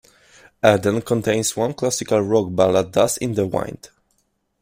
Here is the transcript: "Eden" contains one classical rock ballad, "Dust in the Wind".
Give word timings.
"Eden" 0.65 0.99
contains 1.03 1.55
one 1.55 1.75
classical 1.75 2.21
rock 2.21 2.47
ballad, 2.55 2.91
"Dust 2.91 3.19
in 3.19 3.35
the 3.35 3.45
Wind". 3.45 3.89